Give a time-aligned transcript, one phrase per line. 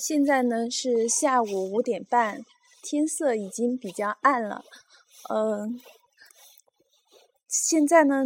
[0.00, 2.40] 现在呢是下午五点半，
[2.82, 4.64] 天色已经比较暗了。
[5.28, 5.78] 嗯，
[7.46, 8.24] 现在呢，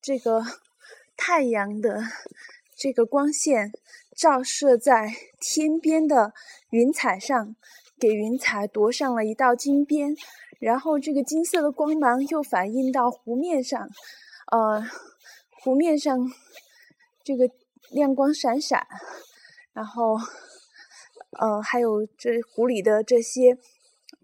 [0.00, 0.44] 这个
[1.16, 2.04] 太阳的
[2.76, 3.72] 这个光线
[4.16, 6.32] 照射在天边的
[6.70, 7.56] 云彩上，
[7.98, 10.14] 给云彩夺上了一道金边。
[10.60, 13.88] 然后这个金色的光芒又反映到湖面上，
[14.52, 14.86] 呃，
[15.64, 16.16] 湖面上
[17.24, 17.50] 这个
[17.90, 18.86] 亮光闪闪，
[19.72, 20.16] 然后。
[21.32, 23.58] 呃，还有这湖里的这些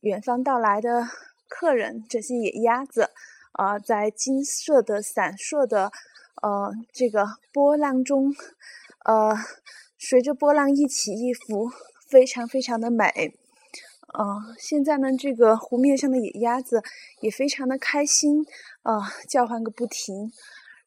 [0.01, 1.07] 远方到来的
[1.49, 3.11] 客人，这些野鸭子，
[3.53, 5.91] 啊，在金色的闪烁的
[6.43, 8.35] 呃这个波浪中，
[9.05, 9.37] 呃，
[9.99, 11.71] 随着波浪一起一伏，
[12.09, 13.37] 非常非常的美。
[14.15, 16.83] 呃，现在呢，这个湖面上的野鸭子
[17.21, 18.47] 也非常的开心，
[18.83, 20.33] 啊，叫唤个不停。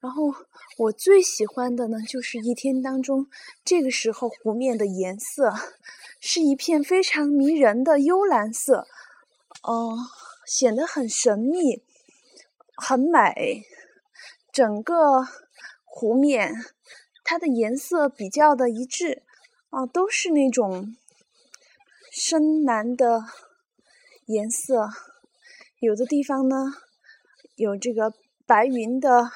[0.07, 0.33] 然后
[0.77, 3.27] 我最喜欢的呢，就是一天当中
[3.65, 5.53] 这个时候湖面的颜色，
[6.21, 8.87] 是一片非常迷人的幽蓝色，
[9.67, 9.97] 嗯，
[10.45, 11.83] 显得很神秘，
[12.77, 13.65] 很美。
[14.53, 15.27] 整个
[15.83, 16.53] 湖面
[17.25, 19.23] 它的颜色比较的一致，
[19.71, 20.95] 啊，都是那种
[22.13, 23.25] 深蓝的
[24.27, 24.87] 颜色。
[25.79, 26.75] 有的地方呢，
[27.57, 28.13] 有这个
[28.45, 29.29] 白云的。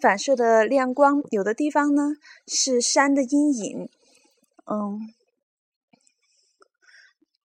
[0.00, 2.14] 反射的亮光，有的地方呢
[2.46, 3.88] 是山的阴影，
[4.64, 5.12] 嗯，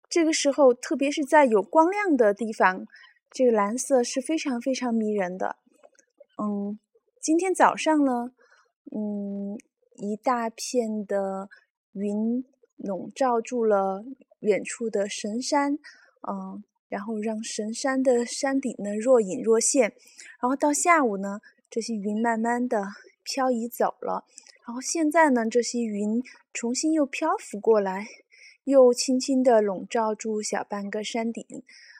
[0.09, 2.85] 这个时候，特别是在有光亮的地方，
[3.29, 5.57] 这个蓝色是非常非常迷人的。
[6.41, 6.79] 嗯，
[7.21, 8.31] 今天早上呢，
[8.95, 9.57] 嗯，
[9.97, 11.49] 一大片的
[11.91, 12.45] 云
[12.77, 14.05] 笼罩住了
[14.39, 15.77] 远处的神山，
[16.25, 19.93] 嗯，然后让神山的山顶呢若隐若现，
[20.41, 21.41] 然后到下午呢。
[21.69, 22.83] 这些云慢慢的
[23.23, 24.25] 漂移走了，
[24.65, 28.07] 然后现在呢，这些云重新又漂浮过来，
[28.63, 31.45] 又轻轻地笼罩住小半个山顶，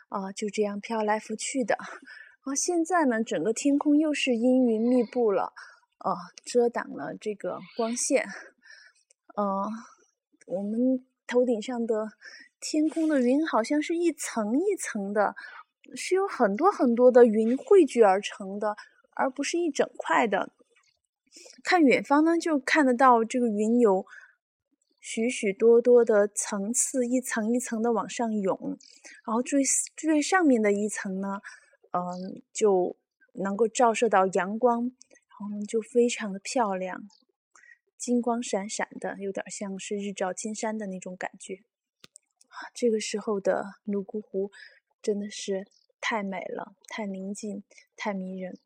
[0.10, 1.76] 啊，就这样飘来浮去的。
[1.80, 5.54] 然后，现在呢，整个天空又是阴云密布了，
[6.00, 8.26] 啊，遮挡了这个光线。
[9.38, 9.46] 嗯，
[10.48, 12.08] 我们头顶上的
[12.60, 15.36] 天空的云好像是一层一层的，
[15.96, 18.76] 是有很多很多的云汇聚而成的。
[19.20, 20.54] 而不是一整块的。
[21.64, 24.06] 看远方呢，就看得到这个云有
[25.00, 28.78] 许许多多的层次，一层一层的往上涌。
[29.26, 29.62] 然后最
[29.96, 31.42] 最上面的一层呢，
[31.92, 32.96] 嗯，就
[33.34, 37.08] 能够照射到阳光，然后就非常的漂亮，
[37.98, 41.60] 金光闪闪的，有点像是日照金山的那种感觉。
[42.74, 44.52] 这个时候的泸沽湖
[45.02, 45.68] 真的是
[46.02, 47.64] 太美了，太宁静，
[47.96, 48.58] 太迷人。